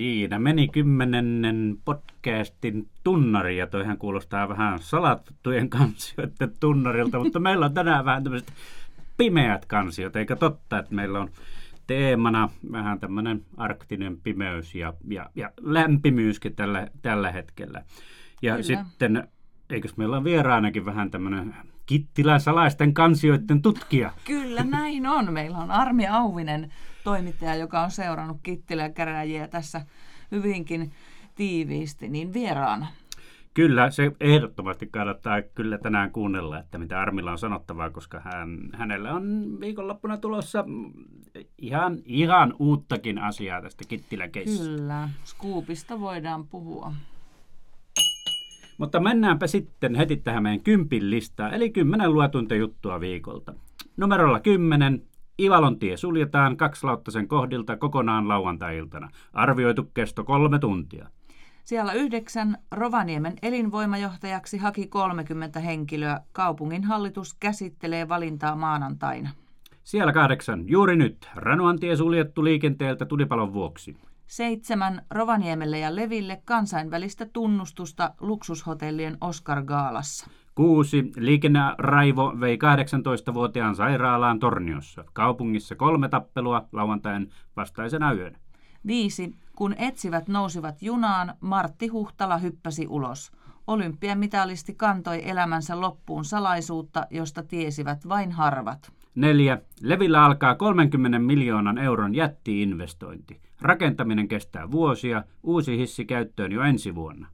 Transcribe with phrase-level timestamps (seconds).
[0.00, 7.74] Siinä meni kymmenennen podcastin tunnari, ja toihan kuulostaa vähän salattujen kansioiden tunnarilta, mutta meillä on
[7.74, 8.52] tänään vähän tämmöiset
[9.16, 11.30] pimeät kansiot, eikä totta, että meillä on
[11.86, 17.82] teemana vähän tämmöinen arktinen pimeys ja, ja, ja lämpimyyskin tällä, tällä hetkellä.
[18.42, 18.62] Ja Kyllä.
[18.62, 19.28] sitten,
[19.70, 21.54] eikös meillä on vieraanakin vähän tämmöinen
[21.86, 24.12] Kittilän salaisten kansioiden tutkija?
[24.24, 25.32] Kyllä, näin on.
[25.32, 26.72] Meillä on Armi Auvinen,
[27.04, 29.86] toimittaja, joka on seurannut Kittilän käräjiä tässä
[30.30, 30.92] hyvinkin
[31.34, 32.86] tiiviisti, niin vieraana.
[33.54, 39.12] Kyllä, se ehdottomasti kannattaa kyllä tänään kuunnella, että mitä Armilla on sanottavaa, koska hän, hänellä
[39.12, 40.64] on viikonloppuna tulossa
[41.58, 46.92] ihan, ihan uuttakin asiaa tästä Kittilän Kyllä, Scoopista voidaan puhua.
[48.78, 53.54] Mutta mennäänpä sitten heti tähän meidän kympin listaan, eli kymmenen luetunta juttua viikolta.
[53.96, 55.02] Numerolla kymmenen,
[55.38, 59.08] Ivalon tie suljetaan kakslauttasen kohdilta kokonaan lauantai-iltana.
[59.32, 61.08] Arvioitu kesto kolme tuntia.
[61.64, 66.20] Siellä yhdeksän Rovaniemen elinvoimajohtajaksi haki 30 henkilöä.
[66.32, 69.30] Kaupungin hallitus käsittelee valintaa maanantaina.
[69.84, 71.30] Siellä kahdeksan juuri nyt.
[71.34, 73.96] Ranuantie suljettu liikenteeltä tulipalon vuoksi.
[74.26, 80.30] Seitsemän Rovaniemelle ja Leville kansainvälistä tunnustusta luksushotellien Oscar Gaalassa.
[80.60, 81.10] 6.
[81.16, 85.04] Liikenneraivo vei 18-vuotiaan sairaalaan Torniossa.
[85.12, 88.38] Kaupungissa kolme tappelua lauantain vastaisena yönä.
[88.86, 89.34] 5.
[89.56, 93.32] Kun etsivät nousivat junaan, Martti Huhtala hyppäsi ulos.
[93.66, 98.92] Olympiamitalisti kantoi elämänsä loppuun salaisuutta, josta tiesivät vain harvat.
[99.14, 99.58] 4.
[99.82, 103.40] Levillä alkaa 30 miljoonan euron jättiinvestointi.
[103.60, 107.26] Rakentaminen kestää vuosia, uusi hissi käyttöön jo ensi vuonna.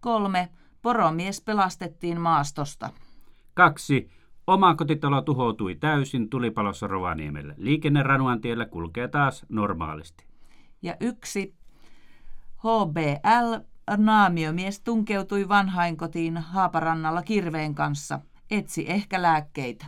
[0.00, 0.48] 3.
[0.82, 2.90] Poromies pelastettiin maastosta.
[3.54, 4.10] Kaksi.
[4.46, 7.54] Oma kotitalo tuhoutui täysin tulipalossa Rovaniemelle.
[7.56, 10.24] Liikenne Ranuantiellä kulkee taas normaalisti.
[10.82, 11.54] Ja yksi.
[12.58, 13.54] HBL
[13.96, 18.20] naamiomies tunkeutui vanhainkotiin Haaparannalla kirveen kanssa.
[18.50, 19.86] Etsi ehkä lääkkeitä.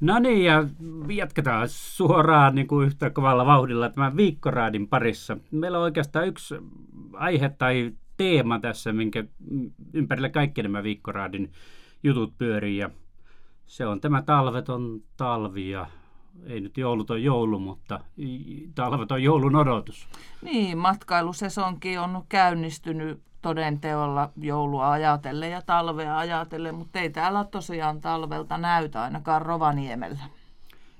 [0.00, 0.64] No niin, ja
[1.08, 5.36] jatketaan suoraan niin kuin yhtä kovalla vauhdilla tämän viikkoraadin parissa.
[5.50, 6.54] Meillä on oikeastaan yksi
[7.18, 9.24] aihe tai teema tässä, minkä
[9.92, 11.52] ympärillä kaikki nämä viikkoraadin
[12.02, 12.76] jutut pyörii.
[12.76, 12.90] Ja
[13.66, 15.86] se on tämä talveton talvi ja
[16.46, 18.00] ei nyt joulut on joulu, mutta
[18.74, 20.08] talvet on joulun odotus.
[20.42, 28.00] Niin, matkailusesonkin on käynnistynyt toden teolla joulua ajatellen ja talvea ajatellen, mutta ei täällä tosiaan
[28.00, 30.22] talvelta näytä ainakaan Rovaniemellä.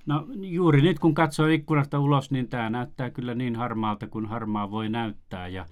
[0.07, 4.71] No juuri nyt kun katsoo ikkunasta ulos, niin tämä näyttää kyllä niin harmaalta kuin harmaa
[4.71, 5.49] voi näyttää.
[5.49, 5.67] Ja,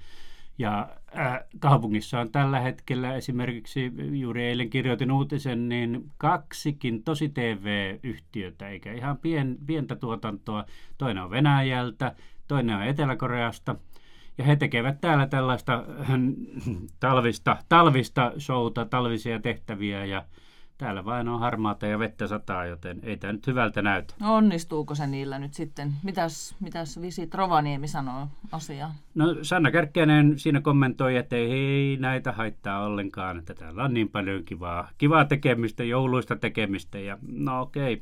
[0.59, 8.69] ja äh, kaupungissa on tällä hetkellä esimerkiksi, juuri eilen kirjoitin uutisen, niin kaksikin tosi TV-yhtiötä,
[8.69, 10.65] eikä ihan pien, pientä tuotantoa.
[10.99, 12.15] Toinen on Venäjältä,
[12.49, 13.77] toinen on Etelä-Koreasta–
[14.39, 15.85] ja he tekevät täällä tällaista
[17.01, 20.25] talvista, talvista showta, talvisia tehtäviä ja
[20.83, 24.15] täällä vain on harmaata ja vettä sataa, joten ei tämä nyt hyvältä näytä.
[24.21, 25.93] No onnistuuko se niillä nyt sitten?
[26.03, 28.93] Mitäs, mitäs Visit Rovaniemi sanoo asiaan?
[29.15, 34.45] No Sanna Kärkkäinen siinä kommentoi, että ei näitä haittaa ollenkaan, että täällä on niin paljon
[34.45, 38.01] kivaa, kivaa tekemistä, jouluista tekemistä ja no okei,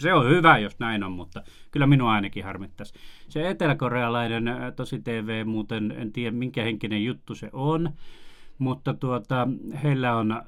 [0.00, 2.94] se on hyvä, jos näin on, mutta kyllä minua ainakin harmittaisi.
[3.28, 4.44] Se eteläkorealainen
[4.76, 7.90] tosi TV muuten, en tiedä minkä henkinen juttu se on,
[8.58, 9.48] mutta tuota,
[9.82, 10.42] heillä on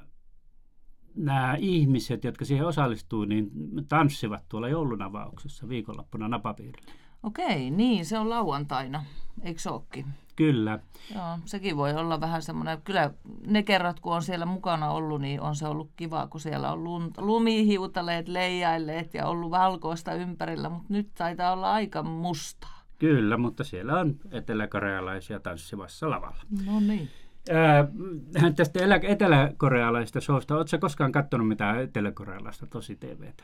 [1.19, 3.51] nämä ihmiset, jotka siihen osallistuu, niin
[3.87, 6.91] tanssivat tuolla joulunavauksessa viikonloppuna napapiirillä.
[7.23, 9.03] Okei, niin se on lauantaina,
[9.41, 10.05] eikö se olekin?
[10.35, 10.79] Kyllä.
[11.15, 13.11] Joo, sekin voi olla vähän semmoinen, kyllä
[13.47, 17.11] ne kerrat kun on siellä mukana ollut, niin on se ollut kiva, kun siellä on
[17.17, 22.79] lumihiutaleet leijailleet ja ollut valkoista ympärillä, mutta nyt taitaa olla aika mustaa.
[22.99, 26.43] Kyllä, mutta siellä on eteläkorealaisia tanssimassa lavalla.
[26.65, 27.09] No niin.
[27.49, 33.43] Äh, tästä etelä-korealaisesta showsta, oletko koskaan katsonut mitään eteläkorealaista tosi TVtä?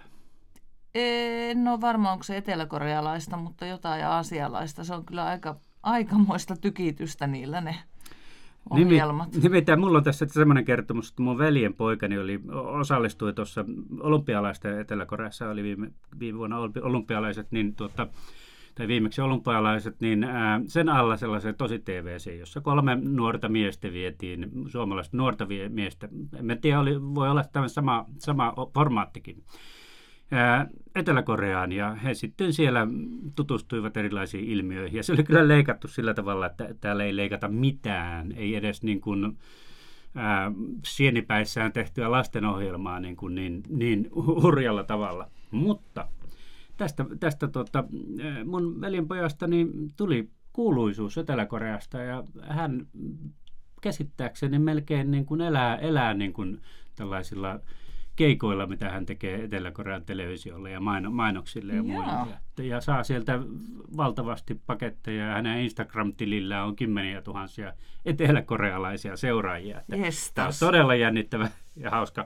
[0.96, 4.84] En ole varma, onko se eteläkorealaista, mutta jotain aasialaista.
[4.84, 7.76] Se on kyllä aika, aikamoista tykitystä niillä ne
[8.70, 9.30] ohjelmat.
[9.44, 13.66] Nimittäin mulla on tässä semmoinen kertomus, että mun veljen poikani oli, osallistui tuossa
[14.00, 18.08] olympialaisten Etelä-Koreassa, oli viime, viime vuonna olympialaiset, niin tuota,
[18.76, 20.28] tai viimeksi olympialaiset, niin
[20.68, 26.10] sen alla sellaisen tosi TVC, jossa kolme nuorta miestä vietiin, suomalaista nuorta miestä.
[26.50, 29.44] En tiedä, oli, voi olla tämä sama, sama formaattikin.
[30.96, 32.88] Etelä-Koreaan ja he sitten siellä
[33.36, 34.98] tutustuivat erilaisiin ilmiöihin.
[34.98, 39.02] Ja se oli kyllä leikattu sillä tavalla, että täällä ei leikata mitään, ei edes niin
[39.02, 39.38] kuin,
[40.16, 40.52] ää,
[40.86, 45.28] sienipäissään tehtyä lastenohjelmaa niin, kuin niin, niin hurjalla tavalla.
[45.52, 46.08] Mutta
[46.78, 47.84] tästä, tästä tota,
[48.46, 52.88] mun veljenpojasta niin tuli kuuluisuus Etelä-Koreasta ja hän
[53.82, 56.62] käsittääkseni melkein niin kuin elää, elää niin kuin
[56.96, 57.60] tällaisilla
[58.16, 62.12] keikoilla, mitä hän tekee Etelä-Korean televisiolle ja maino, mainoksille ja muille.
[62.58, 63.40] Ja, ja saa sieltä
[63.98, 67.74] valtavasti paketteja ja hänen Instagram-tilillä on kymmeniä tuhansia
[68.06, 69.82] eteläkorealaisia seuraajia.
[70.34, 72.26] Tämä on todella jännittävä ja hauska,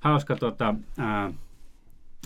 [0.00, 1.32] hauska tota, ää,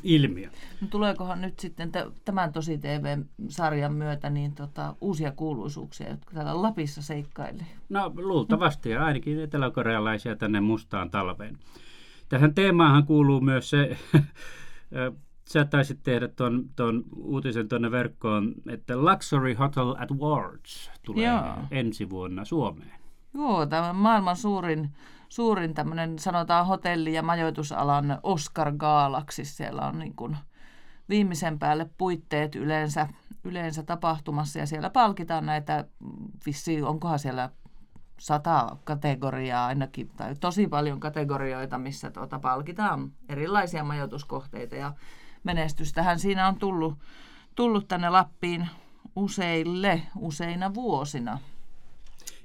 [0.02, 0.48] ilmiö.
[0.80, 1.92] No tuleekohan nyt sitten
[2.24, 7.66] tämän Tosi TV-sarjan myötä niin tota, uusia kuuluisuuksia, jotka täällä Lapissa seikkailee?
[7.88, 11.58] No luultavasti ja ainakin eteläkorealaisia tänne mustaan talveen.
[12.28, 13.96] Tähän teemaahan kuuluu myös se,
[15.52, 21.54] sä taisit tehdä tuon, ton uutisen tuonne verkkoon, että Luxury Hotel Awards tulee Joo.
[21.70, 23.00] ensi vuonna Suomeen.
[23.34, 24.90] Joo, tämä maailman suurin,
[25.30, 29.44] suurin tämmöinen sanotaan hotelli- ja majoitusalan Oscar-gaalaksi.
[29.44, 30.36] Siellä on niin kuin
[31.08, 33.08] viimeisen päälle puitteet yleensä,
[33.44, 35.84] yleensä tapahtumassa ja siellä palkitaan näitä,
[36.46, 37.50] vissi, onkohan siellä
[38.20, 44.92] sata kategoriaa ainakin, tai tosi paljon kategorioita, missä tuota palkitaan erilaisia majoituskohteita ja
[45.44, 46.98] menestystähän siinä on tullut,
[47.54, 48.68] tullut tänne Lappiin
[49.16, 51.38] useille, useina vuosina.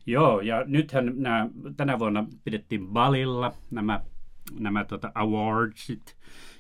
[0.06, 1.48] Joo, ja nythän nämä,
[1.78, 4.02] tänä vuonna pidettiin Balilla nämä,
[4.60, 6.16] nämä tota awardsit,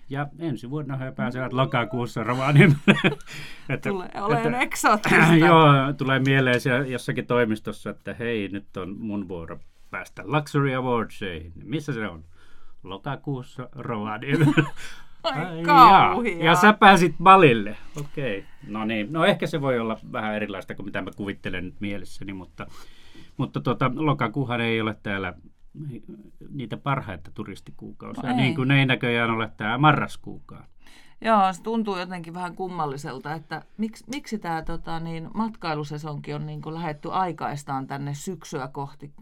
[0.09, 2.81] ja ensi vuonna he pääsevät lokakuussa Rovaniemelle.
[3.69, 5.35] että, tulee olen eksoottista.
[5.47, 9.59] Joo, tulee mieleen siellä jossakin toimistossa, että hei, nyt on mun vuoro
[9.91, 11.53] päästä Luxury Awardseihin.
[11.63, 12.23] Missä se on?
[12.83, 14.63] Lokakuussa Rovaniemelle.
[15.23, 16.45] Ai kauhia.
[16.45, 17.77] Ja sä pääsit balille.
[17.99, 18.37] Okei.
[18.37, 18.49] Okay.
[18.67, 19.13] No niin.
[19.13, 22.67] No ehkä se voi olla vähän erilaista kuin mitä mä kuvittelen nyt mielessäni, mutta,
[23.37, 25.33] mutta tuota, lokakuuhan ei ole täällä
[26.49, 30.65] niitä parhaita turistikuukausia, no niin kuin ei näköjään ole tämä marraskuukaan.
[31.21, 36.61] Joo, se tuntuu jotenkin vähän kummalliselta, että miksi, miksi tämä tota, niin, matkailusesonki on niin
[36.61, 39.13] kuin lähetty aikaistaan tänne syksyä kohti,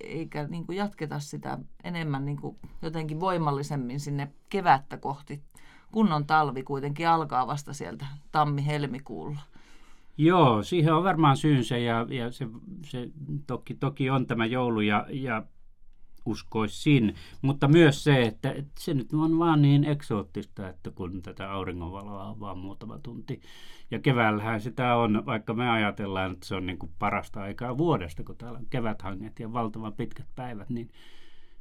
[0.00, 5.42] eikä niin kuin jatketa sitä enemmän niin kuin jotenkin voimallisemmin sinne kevättä kohti,
[5.92, 9.40] kunnon talvi kuitenkin alkaa vasta sieltä tammi-helmikuulla.
[10.18, 12.46] Joo, siihen on varmaan syynsä ja, ja se,
[12.84, 13.10] se
[13.46, 15.42] toki, toki on tämä joulu ja, ja
[16.26, 17.14] uskoisin.
[17.42, 22.24] Mutta myös se, että, että se nyt on vaan niin eksoottista, että kun tätä auringonvaloa
[22.24, 23.40] on vaan muutama tunti.
[23.90, 28.24] Ja keväällähän sitä on, vaikka me ajatellaan, että se on niin kuin parasta aikaa vuodesta,
[28.24, 30.90] kun täällä on keväthanget ja valtavan pitkät päivät, niin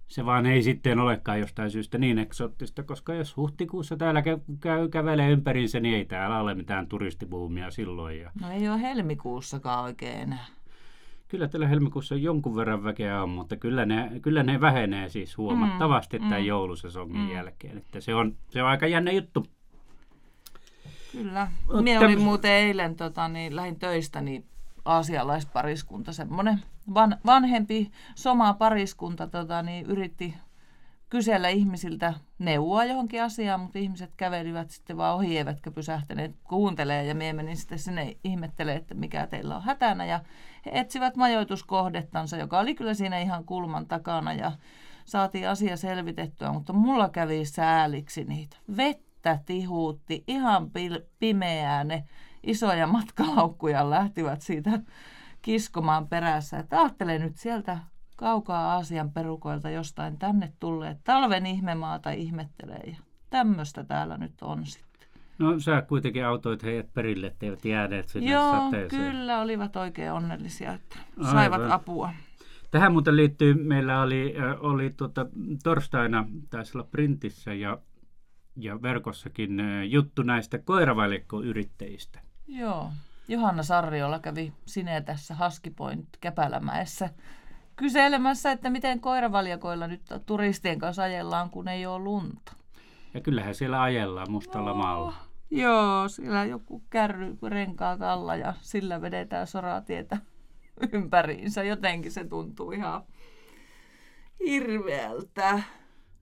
[0.08, 4.90] se vaan ei sitten olekaan jostain syystä niin eksoottista, koska jos huhtikuussa täällä käy, käy
[4.90, 8.20] kävelee ympäriinsä, niin ei täällä ole mitään turistibuumia silloin.
[8.20, 8.32] Ja...
[8.42, 10.46] No ei ole helmikuussakaan oikein enää.
[11.28, 16.20] Kyllä tällä helmikuussa jonkun verran väkeä on, mutta kyllä ne, kyllä ne vähenee siis huomattavasti
[16.20, 17.32] mm, tämän mm, joulusesongin mm.
[17.32, 17.78] jälkeen.
[17.78, 19.46] Että se, on, se on aika jännä juttu.
[21.12, 21.52] Kyllä.
[21.66, 21.82] Mutta...
[21.82, 24.46] Mie olin muuten eilen, tota, niin, lähin töistä, niin
[24.88, 26.62] aasialaispariskunta, semmoinen
[26.94, 30.36] van, vanhempi soma pariskunta tota, niin, yritti
[31.10, 37.16] kysellä ihmisiltä neuvoa johonkin asiaan, mutta ihmiset kävelivät sitten vaan ohi, eivätkä pysähtäneet kuuntelee ja
[37.16, 40.20] me menin sitten sinne ihmettelee, että mikä teillä on hätänä ja
[40.66, 44.52] he etsivät majoituskohdettansa, joka oli kyllä siinä ihan kulman takana ja
[45.06, 48.58] saatiin asia selvitettyä, mutta mulla kävi sääliksi niitä.
[48.78, 50.72] Vettä tihuutti, ihan
[51.20, 52.04] pimeää ne
[52.48, 54.80] isoja matkalaukkuja lähtivät siitä
[55.42, 56.60] kiskomaan perässä.
[56.60, 57.80] Että ajattelen nyt sieltä
[58.16, 62.84] kaukaa Aasian perukoilta jostain tänne tulleet talven ihmemaata ihmettelee.
[62.88, 62.98] Ja
[63.30, 64.88] tämmöistä täällä nyt on sitten.
[65.40, 69.12] No sä kuitenkin autoit heidät perille, etteivät jääneet sinne Joo, sateeseen.
[69.12, 70.98] kyllä, olivat oikein onnellisia, että
[71.32, 71.72] saivat Aivan.
[71.72, 72.10] apua.
[72.72, 75.26] Tähän muuten liittyy, meillä oli, oli tuota,
[75.64, 77.78] torstaina, taisi olla printissä ja,
[78.56, 82.27] ja verkossakin juttu näistä koiravalikkoyrittäjistä.
[82.48, 82.92] Joo,
[83.28, 87.10] Johanna Sarriola kävi sinne tässä Haskipoint Käpälämäessä
[87.76, 92.54] kyselemässä, että miten koiravaljakoilla nyt turistien kanssa ajellaan, kun ei ole lunta.
[93.14, 95.14] Ja kyllähän siellä ajellaan mustalla no, maalla.
[95.52, 100.18] Joo, siellä joku kärry renkaa alla ja sillä vedetään soratietä
[100.94, 101.64] ympäriinsä.
[101.64, 103.04] Jotenkin se tuntuu ihan
[104.46, 105.64] hirveältä.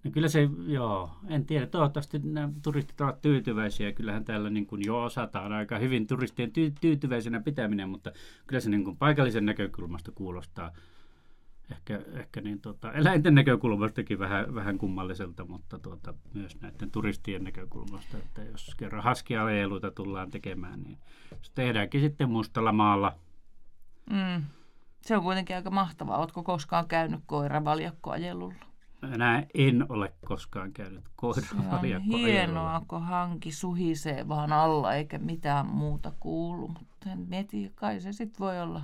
[0.05, 1.67] No kyllä se, joo, en tiedä.
[1.67, 3.91] Toivottavasti nämä turistit ovat tyytyväisiä.
[3.91, 8.11] Kyllähän täällä niin kuin jo osataan aika hyvin turistien ty- tyytyväisenä pitäminen, mutta
[8.47, 10.71] kyllä se niin kuin paikallisen näkökulmasta kuulostaa
[11.71, 18.17] ehkä, ehkä niin tota, eläinten näkökulmastakin vähän, vähän kummalliselta, mutta tuota, myös näiden turistien näkökulmasta,
[18.17, 20.97] että jos kerran haskiajeluita tullaan tekemään, niin
[21.41, 23.15] se tehdäänkin sitten mustalla maalla.
[24.09, 24.43] Mm.
[25.01, 26.17] Se on kuitenkin aika mahtavaa.
[26.17, 28.74] Oletko koskaan käynyt koiravaljakkoajelulla?
[29.13, 35.17] Enää en ole koskaan käynyt koiralla Se on hienoa, kun hanki suhisee vaan alla eikä
[35.17, 36.67] mitään muuta kuulu.
[36.67, 38.81] Mutta en mieti, kai se sitten voi olla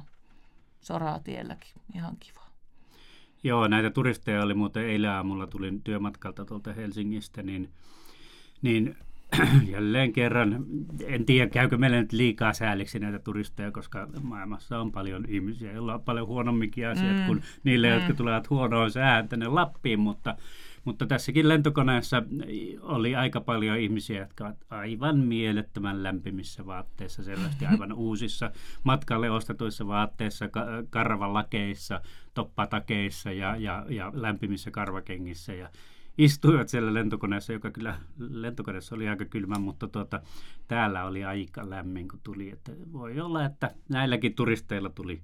[0.82, 2.41] soratielläkin ihan kiva.
[3.44, 7.70] Joo, näitä turisteja oli muuten eilen aamulla, tulin työmatkalta tuolta Helsingistä, niin,
[8.62, 8.98] niin
[9.71, 10.65] jälleen kerran,
[11.05, 15.93] en tiedä käykö meille nyt liikaa sääliksi näitä turisteja, koska maailmassa on paljon ihmisiä, joilla
[15.93, 17.25] on paljon huonomminkin asiat mm.
[17.25, 17.93] kuin niille, mm.
[17.93, 20.35] jotka tulevat huonoon sään tänne Lappiin, mutta,
[20.83, 22.23] mutta tässäkin lentokoneessa
[22.81, 28.51] oli aika paljon ihmisiä, jotka ovat aivan mielettömän lämpimissä vaatteissa, selvästi aivan uusissa
[28.83, 30.50] matkalle ostetuissa vaatteissa,
[30.89, 32.01] karvalakeissa,
[32.33, 35.69] toppatakeissa ja, ja, ja lämpimissä karvakengissä ja
[36.18, 40.22] istuivat siellä lentokoneessa, joka kyllä lentokoneessa oli aika kylmä, mutta tuota,
[40.68, 42.50] täällä oli aika lämmin, kun tuli.
[42.50, 45.22] Että voi olla, että näilläkin turisteilla tuli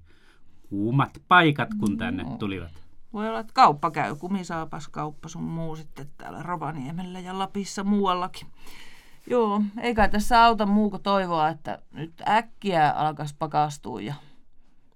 [0.68, 2.36] kuumat paikat, kun tänne no.
[2.36, 2.88] tulivat.
[3.12, 8.48] Voi olla, että kauppa käy, kumisaapas kauppa sun muu sitten täällä Rovaniemellä ja Lapissa muuallakin.
[9.26, 14.14] Joo, eikä tässä auta muu kuin toivoa, että nyt äkkiä alkaisi pakastua ja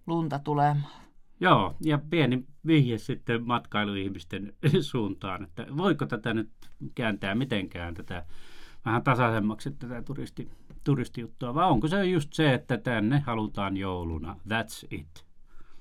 [0.07, 0.93] lunta tulemaan.
[1.41, 6.51] Joo, ja pieni vihje sitten matkailuihmisten suuntaan, että voiko tätä nyt
[6.95, 8.25] kääntää mitenkään tätä
[8.85, 10.51] vähän tasaisemmaksi tätä turisti,
[10.85, 15.27] turistijuttua, vai onko se just se, että tänne halutaan jouluna, that's it.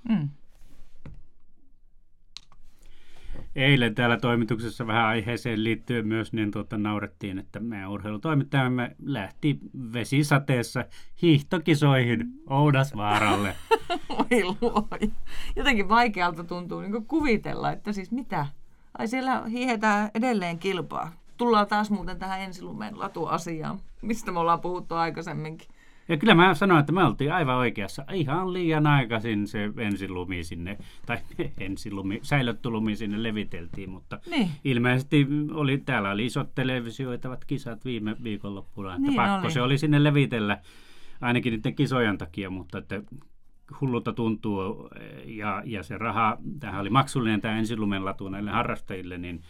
[0.09, 0.29] Mm.
[3.55, 9.59] Eilen täällä toimituksessa vähän aiheeseen liittyen myös niin tuota, naurettiin, että meidän urheilutoimittajamme lähti
[9.93, 10.85] vesisateessa
[11.21, 13.55] hiihtokisoihin Oudasvaaralle.
[14.09, 15.11] Oi luoja.
[15.55, 18.45] Jotenkin vaikealta tuntuu niin kuvitella, että siis mitä?
[18.97, 21.11] Ai siellä hiihetään edelleen kilpaa.
[21.37, 25.67] Tullaan taas muuten tähän ensilumen latuasiaan, mistä me ollaan puhuttu aikaisemminkin.
[26.11, 28.05] Ja kyllä mä sanoin, että me oltiin aivan oikeassa.
[28.13, 31.17] Ihan liian aikaisin se ensilumi sinne, tai
[31.59, 34.49] ensilumi, säilötty lumi sinne leviteltiin, mutta niin.
[34.63, 39.51] ilmeisesti oli, täällä oli isot televisioitavat kisat viime viikonloppuna, että niin pakko oli.
[39.51, 40.57] se oli sinne levitellä
[41.21, 43.01] ainakin niiden kisojen takia, mutta että
[43.81, 44.89] hullulta tuntuu,
[45.25, 49.41] ja, ja se raha, tähän oli maksullinen tämä ensilumen latu näille harrastajille, niin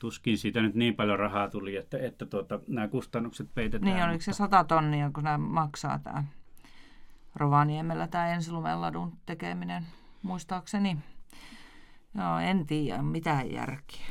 [0.00, 3.94] tuskin siitä nyt niin paljon rahaa tuli, että, että tuota, nämä kustannukset peitetään.
[3.94, 6.24] Niin, oliko se 100 tonnia, kun nämä maksaa tämä
[7.34, 9.86] Rovaniemellä tämä ensilumeladun tekeminen,
[10.22, 10.96] muistaakseni.
[12.14, 14.06] Joo, en tiedä, mitään järkeä.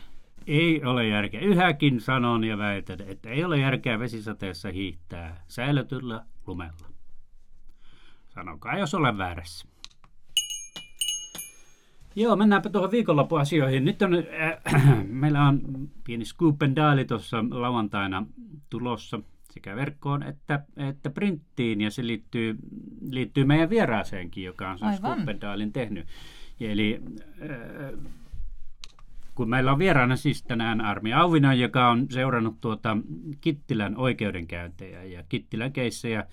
[0.48, 1.42] Ei ole järkeä.
[1.42, 6.90] Yhäkin sanon ja väitän, että ei ole järkeä vesisateessa hiihtää säilötyllä lumella.
[8.30, 9.68] Sanokaa, jos olen väärässä.
[12.20, 13.86] Joo, mennäänpä tuohon viikonloppuasioihin.
[13.86, 15.62] Nyt on, äh, meillä on
[16.04, 18.26] pieni scoop and diali tuossa lauantaina
[18.70, 19.20] tulossa
[19.52, 22.56] sekä verkkoon että, että printtiin, ja se liittyy,
[23.10, 26.08] liittyy meidän vieraaseenkin, joka on sen scoop and dialin tehnyt.
[26.60, 27.02] Ja eli
[27.42, 28.00] äh,
[29.36, 32.98] kun meillä on vieraana siis tänään Armi Auvinen, joka on seurannut tuota
[33.42, 36.26] Kittilän oikeudenkäyntejä ja Kittilän keissejä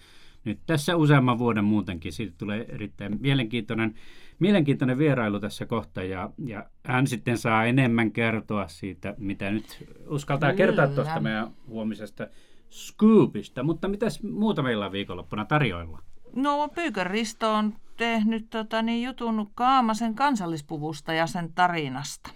[0.47, 2.13] nyt tässä useamman vuoden muutenkin.
[2.13, 3.95] Siitä tulee erittäin mielenkiintoinen
[4.39, 10.53] mielenkiintoinen vierailu tässä kohta ja, ja hän sitten saa enemmän kertoa siitä, mitä nyt uskaltaa
[10.53, 10.57] Kyllä.
[10.57, 12.27] kertoa tuosta meidän huomisesta
[12.71, 13.63] scoopista.
[13.63, 16.03] Mutta mitäs muuta meillä on viikonloppuna tarjoilla?
[16.35, 22.31] No Pyykön Risto on tehnyt tota, niin, jutun Kaamasen kansallispuvusta ja sen tarinasta.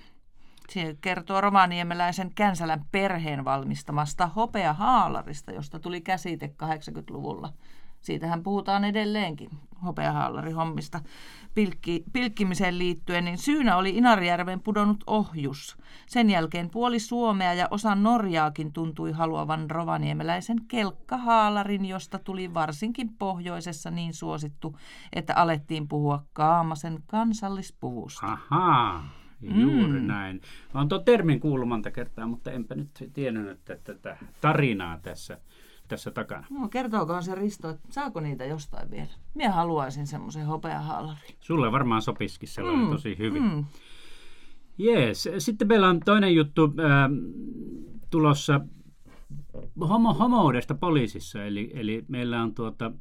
[0.68, 7.52] Se kertoo romaniemeläisen Känsälän perheen valmistamasta hopeahaalarista, josta tuli käsite 80-luvulla.
[8.00, 9.50] Siitähän puhutaan edelleenkin
[9.84, 11.00] hopeahaalarihommista
[11.54, 15.76] pilkki, pilkkimiseen liittyen, niin syynä oli Inarijärven pudonnut ohjus.
[16.06, 23.90] Sen jälkeen puoli Suomea ja osa Norjaakin tuntui haluavan rovaniemeläisen kelkkahaalarin, josta tuli varsinkin pohjoisessa
[23.90, 24.76] niin suosittu,
[25.12, 28.26] että alettiin puhua Kaamasen kansallispuvusta.
[28.26, 29.08] Ahaa.
[29.42, 30.06] Juuri mm.
[30.06, 30.40] näin.
[30.74, 35.38] Olen tuon termin kuullut monta kertaa, mutta enpä nyt tiennyt, että tätä tarinaa tässä
[35.90, 36.46] tässä takana.
[36.50, 39.10] No, kertookohan se Risto, että saako niitä jostain vielä?
[39.34, 41.34] Minä haluaisin semmoisen hopeahaalarin.
[41.40, 43.42] Sulle varmaan sopisikin sellainen mm, tosi hyvin.
[43.42, 43.64] Mm.
[44.78, 45.28] Jees.
[45.38, 47.10] Sitten meillä on toinen juttu äh,
[48.10, 48.60] tulossa
[49.88, 51.44] homo, homoudesta poliisissa.
[51.44, 52.92] Eli, eli meillä on tuota,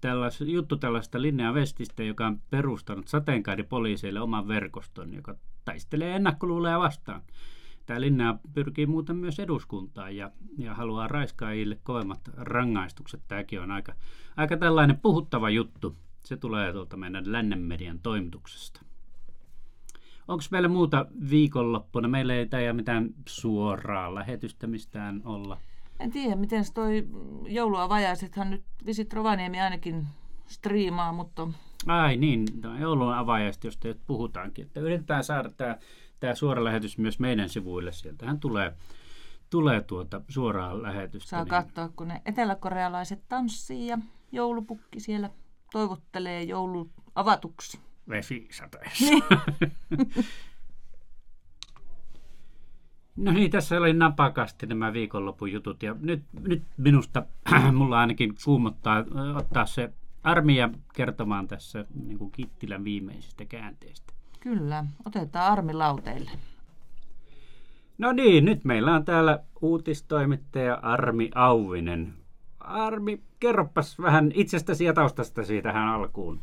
[0.00, 7.22] tällais, juttu tällaista Linnea Vestistä, joka on perustanut sateenkaaripoliiseille oman verkoston, joka taistelee ennakkoluuleja vastaan.
[7.88, 13.20] Tämä Linnea pyrkii muuten myös eduskuntaan ja, ja haluaa raiskaajille kovemmat rangaistukset.
[13.28, 13.94] Tämäkin on aika,
[14.36, 15.96] aika tällainen puhuttava juttu.
[16.24, 18.80] Se tulee tuolta meidän lännen median toimituksesta.
[20.28, 22.08] Onko meillä muuta viikonloppuna?
[22.08, 25.58] Meillä ei tämä mitään suoraa lähetystä mistään olla.
[26.00, 27.08] En tiedä, miten se toi
[27.46, 30.06] joulua vajaisethan nyt Visit Rovaniemi ainakin
[30.46, 31.48] striimaa, mutta...
[31.86, 32.46] Ai niin,
[32.80, 34.66] joulun avajaiset, josta nyt puhutaankin.
[34.66, 35.76] Että yritetään saada tämä
[36.20, 37.92] tämä suora lähetys myös meidän sivuille.
[37.92, 38.72] Sieltähän tulee,
[39.50, 41.28] tulee tuota suoraa lähetystä.
[41.28, 43.98] Saa niin- katsoa, kun ne eteläkorealaiset tanssii ja
[44.32, 45.30] joulupukki siellä
[45.72, 47.80] toivottelee joulu avatuksi.
[48.08, 49.04] vesi sateessa.
[53.16, 57.22] No niin, tässä oli napakasti nämä viikonlopun jutut ja nyt, nyt minusta
[57.72, 59.04] mulla ainakin kuumottaa
[59.36, 64.12] ottaa se armia kertomaan tässä niin kuin Kittilän viimeisistä käänteistä.
[64.48, 66.30] Kyllä, otetaan armi lauteille.
[67.98, 72.14] No niin, nyt meillä on täällä uutistoimittaja Armi Auvinen.
[72.60, 76.40] Armi, kerropas vähän itsestäsi ja taustastasi tähän alkuun.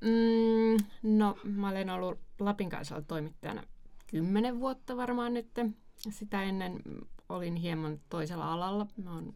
[0.00, 3.62] Mm, no, mä olen ollut Lapin kansalla toimittajana
[4.06, 5.48] kymmenen vuotta varmaan nyt.
[5.96, 6.80] Sitä ennen
[7.28, 8.86] olin hieman toisella alalla.
[9.04, 9.34] Mä oon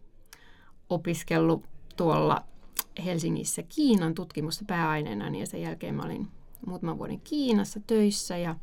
[0.90, 1.64] opiskellut
[1.96, 2.42] tuolla
[3.04, 6.28] Helsingissä Kiinan tutkimusta pääaineena ja sen jälkeen mä olin
[6.66, 8.54] muutaman vuoden Kiinassa töissä ja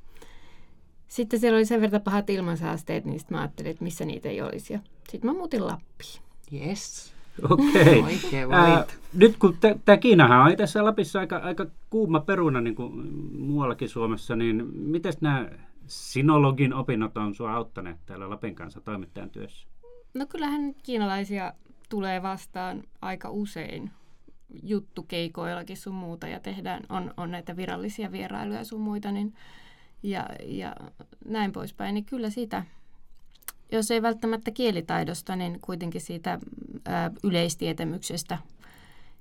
[1.08, 4.42] sitten siellä oli sen verran pahat ilmansaasteet, niin sitten mä ajattelin, että missä niitä ei
[4.42, 4.74] olisi.
[4.74, 4.80] Ja
[5.10, 6.22] sitten mä muutin Lappiin.
[6.54, 7.14] Yes.
[7.50, 8.04] Okei.
[8.52, 9.00] Ää, valit.
[9.14, 14.36] nyt kun tämä Kiinahan on tässä Lapissa aika, aika kuuma peruna niin kuin muuallakin Suomessa,
[14.36, 15.50] niin miten nämä
[15.88, 19.68] sinologin opinnot on sinua auttaneet täällä Lapin kanssa toimittajan työssä?
[20.14, 21.54] No kyllähän kiinalaisia
[21.90, 23.92] tulee vastaan aika usein
[24.64, 29.34] juttukeikoillakin sun muuta ja tehdään, on, on näitä virallisia vierailuja sun muita, niin
[30.04, 30.76] ja, ja
[31.26, 32.64] näin poispäin, niin kyllä sitä,
[33.72, 36.40] jos ei välttämättä kielitaidosta, niin kuitenkin siitä
[36.86, 38.38] ää, yleistietämyksestä,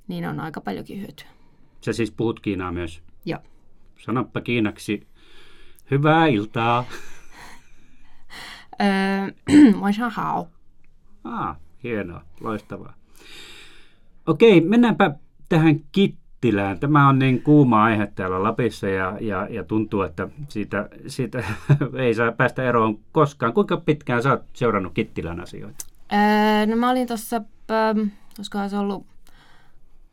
[0.09, 1.27] niin on aika paljonkin hyötyä.
[1.81, 3.03] Sä siis puhut Kiinaa myös?
[3.25, 3.41] Joo.
[3.99, 5.07] Sanoppa Kiinaksi,
[5.91, 6.85] hyvää iltaa.
[9.81, 10.49] Moi hao.
[11.25, 12.95] Ah, hienoa, loistavaa.
[14.29, 15.11] Okei, mennäänpä
[15.49, 16.81] tähän Kittilään.
[16.81, 21.45] Tämä on niin kuuma aihe täällä Lapissa ja, ja, ja tuntuu, että siitä, siitä
[22.05, 23.53] ei saa päästä eroon koskaan.
[23.53, 25.87] Kuinka pitkään sä oot seurannut Kittilän asioita?
[26.13, 27.43] Öö, no mä olin tuossa,
[28.39, 29.07] olisikohan se ollut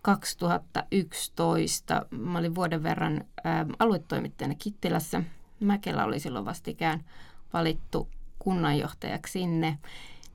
[0.02, 2.06] 2011.
[2.12, 5.24] Mä olin vuoden verran ää, aluetoimittajana Kittilässä.
[5.60, 7.04] Mäkelä oli silloin vastikään
[7.54, 9.78] valittu kunnanjohtajaksi sinne.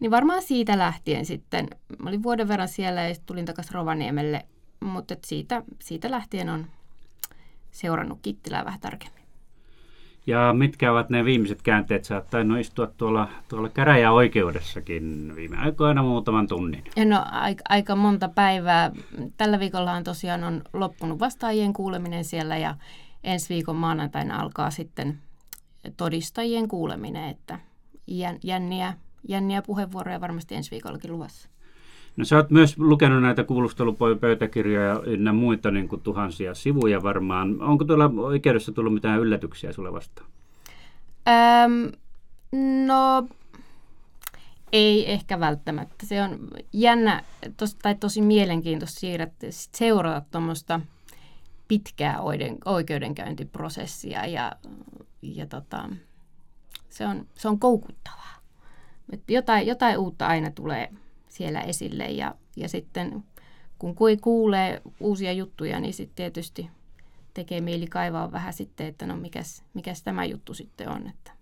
[0.01, 4.47] Niin varmaan siitä lähtien sitten, mä olin vuoden verran siellä ja tulin takaisin Rovaniemelle,
[4.81, 6.67] mutta et siitä, siitä lähtien on
[7.71, 9.21] seurannut Kittilää vähän tarkemmin.
[10.27, 12.05] Ja mitkä ovat ne viimeiset käänteet?
[12.05, 16.85] Sä oot tainnut istua tuolla, tuolla käräjäoikeudessakin viime aikoina muutaman tunnin.
[17.05, 18.91] No aika, aika monta päivää.
[19.37, 22.75] Tällä viikollahan tosiaan on loppunut vastaajien kuuleminen siellä ja
[23.25, 25.19] ensi viikon maanantaina alkaa sitten
[25.97, 27.59] todistajien kuuleminen, että
[28.07, 28.95] jän- jänniä,
[29.29, 31.49] jänniä puheenvuoroja varmasti ensi viikollakin luvassa.
[32.17, 37.63] No sä oot myös lukenut näitä kuulustelupöytäkirjoja ynnä muita niin kuin tuhansia sivuja varmaan.
[37.63, 40.29] Onko tuolla oikeudessa tullut mitään yllätyksiä sulle vastaan?
[41.29, 41.93] Öm,
[42.87, 43.29] no,
[44.73, 46.07] ei ehkä välttämättä.
[46.07, 47.25] Se on jännä
[47.57, 50.81] tos, tai tosi mielenkiintoista siirrät, seurata tuommoista
[51.69, 54.53] pitkää oiden, oikeudenkäyntiprosessia ja,
[55.23, 55.89] ja tota,
[56.91, 58.39] se, on, se on koukuttavaa.
[59.12, 60.88] Et jotain, jotain uutta aina tulee
[61.29, 63.25] siellä esille ja, ja sitten
[63.79, 66.70] kun kuulee uusia juttuja, niin sitten tietysti
[67.35, 71.07] tekee mieli kaivaa vähän sitten, että no mikäs, mikäs tämä juttu sitten on.
[71.09, 71.33] Että.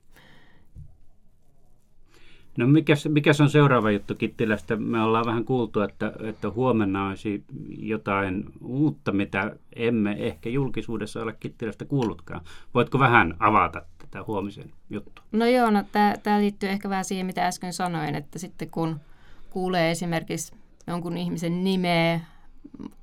[2.57, 4.77] No mikäs, mikäs on seuraava juttu Kittilästä?
[4.77, 7.45] Me ollaan vähän kuultu, että, että huomenna olisi
[7.79, 12.41] jotain uutta, mitä emme ehkä julkisuudessa ole Kittilästä kuullutkaan.
[12.75, 15.25] Voitko vähän avata tätä huomisen juttua?
[15.33, 15.85] No joo, no
[16.23, 19.01] tämä liittyy ehkä vähän siihen, mitä äsken sanoin, että sitten kun
[19.51, 20.53] kuulee esimerkiksi
[20.87, 22.21] jonkun ihmisen nimeä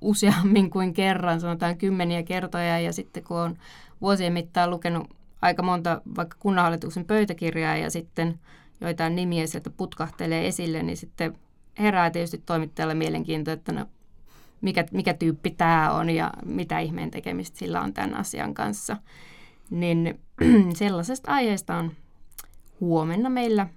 [0.01, 3.57] useammin kuin kerran, sanotaan kymmeniä kertoja, ja sitten kun on
[4.01, 5.07] vuosien mittaan lukenut
[5.41, 8.39] aika monta vaikka kunnanhallituksen pöytäkirjaa ja sitten
[8.81, 11.37] joitain nimiä sieltä putkahtelee esille, niin sitten
[11.79, 13.85] herää tietysti toimittajalle mielenkiinto, että no,
[14.61, 18.97] mikä, mikä tyyppi tämä on ja mitä ihmeen tekemistä sillä on tämän asian kanssa.
[19.69, 20.19] Niin
[20.75, 21.91] sellaisesta aiheesta on
[22.79, 23.67] huomenna meillä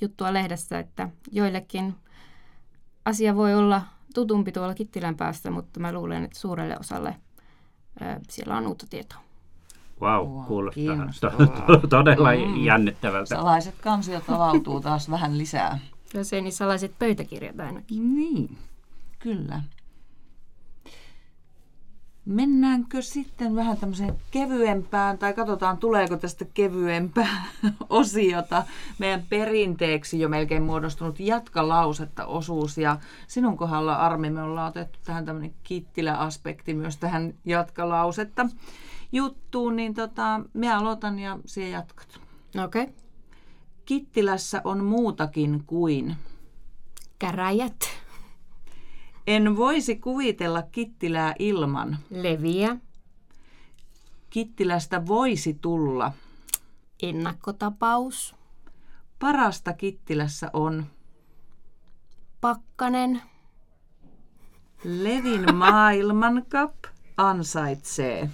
[0.00, 1.94] juttua lehdessä, että joillekin
[3.04, 3.82] asia voi olla
[4.14, 7.16] tutumpi tuolla Kittilän päässä, mutta mä luulen, että suurelle osalle
[8.02, 9.18] ö, siellä on uutta tietoa.
[10.00, 11.30] Wow, Wow, kuulostaa
[11.66, 12.64] to- todella Mm.
[12.64, 13.34] jännittävältä.
[13.36, 15.78] Salaiset kansiot avautuu taas vähän lisää.
[16.14, 18.14] Jos ei niin salaiset pöytäkirjat ainakin.
[18.14, 18.58] Niin,
[19.18, 19.62] kyllä.
[22.24, 27.44] Mennäänkö sitten vähän tämmöiseen kevyempään, tai katsotaan tuleeko tästä kevyempää
[27.88, 28.64] osiota.
[28.98, 35.24] Meidän perinteeksi jo melkein muodostunut jatkalausetta osuus, ja sinun kohdalla Armi, me ollaan otettu tähän
[35.24, 38.48] tämmöinen kittilä-aspekti myös tähän jatkalausetta
[39.12, 42.20] juttuun, niin tota, minä aloitan ja sinä jatkat.
[42.64, 42.82] Okei.
[42.82, 42.94] Okay.
[43.84, 46.16] Kittilässä on muutakin kuin.
[47.18, 48.03] Käräjät.
[49.26, 51.98] En voisi kuvitella Kittilää ilman.
[52.10, 52.76] Leviä.
[54.30, 56.12] Kittilästä voisi tulla.
[57.02, 58.34] Ennakkotapaus.
[59.18, 60.86] Parasta Kittilässä on.
[62.40, 63.22] Pakkanen.
[64.84, 66.74] Levin maailmankap
[67.16, 68.30] ansaitsee.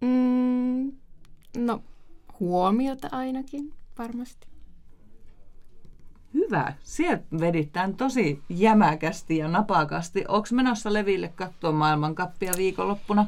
[0.00, 0.92] Mm,
[1.56, 1.82] no,
[2.40, 4.57] huomiota ainakin, varmasti.
[6.34, 6.72] Hyvä.
[6.82, 10.24] Sieltä vedit tämän tosi jämäkästi ja napakasti.
[10.28, 13.26] Onko menossa Leville katsoa maailmankappia viikonloppuna?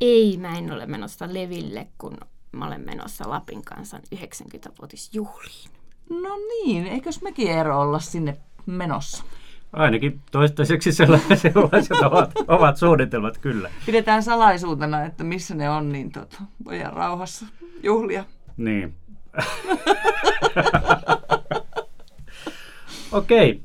[0.00, 2.16] Ei, mä en ole menossa Leville, kun
[2.52, 5.70] mä olen menossa Lapin kansan 90-vuotisjuhliin.
[6.10, 8.36] No niin, eikös mekin ero olla sinne
[8.66, 9.24] menossa?
[9.72, 13.70] Ainakin toistaiseksi sellaiset, sellaiset ovat, ovat suunnitelmat kyllä.
[13.86, 17.46] Pidetään salaisuutena, että missä ne on, niin tota, voidaan rauhassa
[17.82, 18.24] juhlia.
[18.56, 18.94] Niin.
[23.12, 23.60] Okei.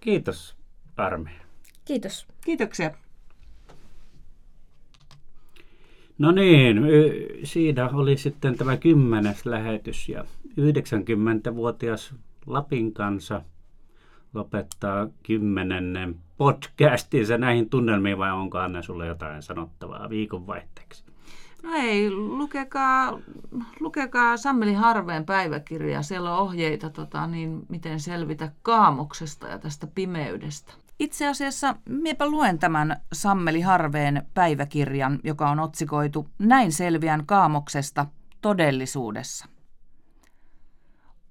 [0.00, 0.56] Kiitos,
[0.96, 1.30] Armi.
[1.84, 2.26] Kiitos.
[2.44, 2.90] Kiitoksia.
[6.18, 6.80] No niin,
[7.44, 10.24] siinä oli sitten tämä kymmenes lähetys ja
[10.60, 12.14] 90-vuotias
[12.46, 13.42] Lapin kansa
[14.34, 21.04] lopettaa kymmenennen podcastinsa näihin tunnelmiin vai onko Anne sulle jotain sanottavaa viikonvaihteeksi?
[21.64, 23.18] No ei, lukekaa,
[23.80, 26.02] lukekaa Sammeli Harveen päiväkirjaa.
[26.02, 30.72] Siellä on ohjeita, tota, niin miten selvitä kaamoksesta ja tästä pimeydestä.
[30.98, 38.06] Itse asiassa miepä luen tämän Sammeli Harveen päiväkirjan, joka on otsikoitu Näin selviän kaamoksesta
[38.40, 39.46] todellisuudessa.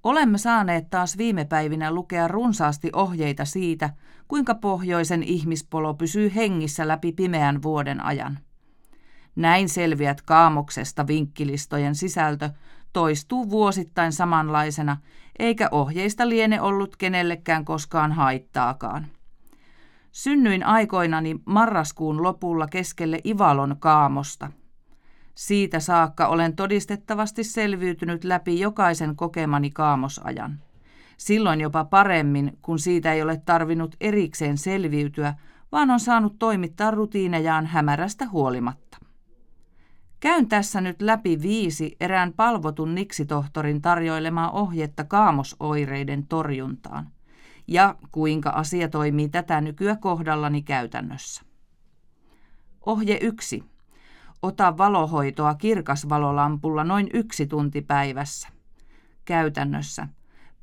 [0.03, 3.89] Olemme saaneet taas viime päivinä lukea runsaasti ohjeita siitä,
[4.27, 8.39] kuinka pohjoisen ihmispolo pysyy hengissä läpi pimeän vuoden ajan.
[9.35, 12.49] Näin selviät kaamoksesta vinkkilistojen sisältö
[12.93, 14.97] toistuu vuosittain samanlaisena,
[15.39, 19.07] eikä ohjeista liene ollut kenellekään koskaan haittaakaan.
[20.11, 24.51] Synnyin aikoinani marraskuun lopulla keskelle Ivalon kaamosta.
[25.35, 30.59] Siitä saakka olen todistettavasti selviytynyt läpi jokaisen kokemani kaamosajan.
[31.17, 35.33] Silloin jopa paremmin, kun siitä ei ole tarvinnut erikseen selviytyä,
[35.71, 38.92] vaan on saanut toimittaa rutiinejaan hämärästä huolimatta.
[40.23, 47.11] Käyn tässä nyt läpi viisi erään palvotun niksitohtorin tarjoilemaa ohjetta kaamosoireiden torjuntaan
[47.67, 51.41] ja kuinka asia toimii tätä nykyä kohdallani käytännössä.
[52.85, 53.63] Ohje 1.
[54.41, 58.49] Ota valohoitoa kirkasvalolampulla noin yksi tunti päivässä.
[59.25, 60.07] Käytännössä.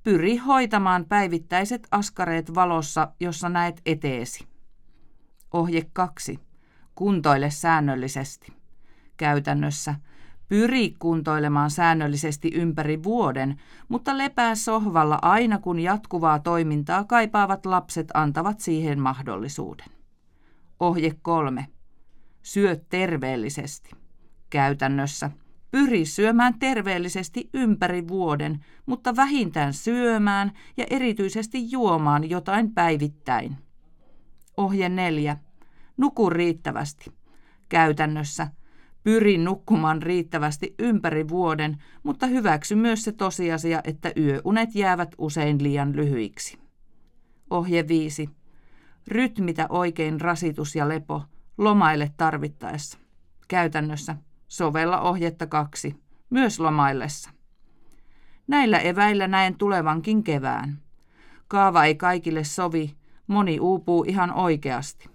[0.03, 4.49] Pyri hoitamaan päivittäiset askareet valossa, jossa näet eteesi.
[5.53, 6.41] Ohje 2.
[6.95, 8.60] Kuntoile säännöllisesti.
[9.21, 9.95] Käytännössä.
[10.49, 18.61] Pyri kuntoilemaan säännöllisesti ympäri vuoden, mutta lepää sohvalla aina kun jatkuvaa toimintaa kaipaavat lapset antavat
[18.61, 19.87] siihen mahdollisuuden.
[20.81, 21.67] Ohje 3.
[22.43, 23.91] Syö terveellisesti.
[24.51, 25.31] Käytännössä
[25.71, 33.57] pyri syömään terveellisesti ympäri vuoden, mutta vähintään syömään ja erityisesti juomaan jotain päivittäin.
[34.57, 35.37] Ohje 4.
[35.97, 37.13] Nuku riittävästi.
[37.69, 38.49] Käytännössä
[39.03, 45.97] pyri nukkumaan riittävästi ympäri vuoden, mutta hyväksy myös se tosiasia, että yöunet jäävät usein liian
[45.97, 46.59] lyhyiksi.
[47.51, 48.31] Ohje 5.
[49.09, 51.23] Rytmitä oikein rasitus ja lepo,
[51.59, 52.99] lomaille tarvittaessa.
[53.49, 54.17] Käytännössä
[54.49, 55.97] sovella ohjetta kaksi,
[56.31, 57.31] myös lomaillessa.
[58.47, 60.79] Näillä eväillä näen tulevankin kevään.
[61.49, 65.10] Kaava ei kaikille sovi, moni uupuu ihan oikeasti.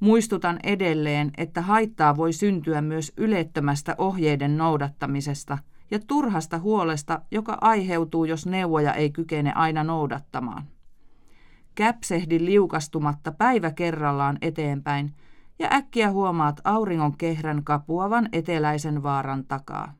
[0.00, 5.58] Muistutan edelleen, että haittaa voi syntyä myös ylettömästä ohjeiden noudattamisesta
[5.90, 10.64] ja turhasta huolesta, joka aiheutuu, jos neuvoja ei kykene aina noudattamaan.
[11.74, 15.14] Käpsehdi liukastumatta päivä kerrallaan eteenpäin
[15.58, 19.94] ja äkkiä huomaat auringon kehrän kapuavan eteläisen vaaran takaa.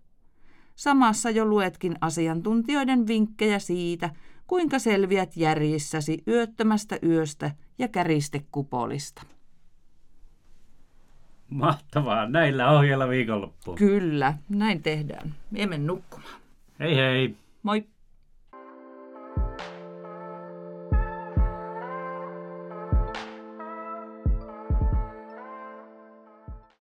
[0.75, 4.11] Samassa jo luetkin asiantuntijoiden vinkkejä siitä,
[4.47, 9.23] kuinka selviät järjissäsi yöttömästä yöstä ja käristekupolista.
[11.51, 13.79] Mahtavaa, näillä ohjeilla viikonloppuun.
[13.79, 15.35] Kyllä, näin tehdään.
[15.51, 16.41] Me nukkumaan.
[16.81, 17.35] Hei hei.
[17.63, 17.85] Moi.